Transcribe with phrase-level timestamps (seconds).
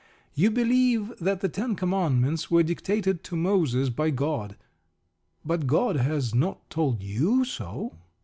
[0.33, 4.57] You believe that the Ten Commandments were dictated to Moses by God.
[5.45, 7.99] But God has not told you so.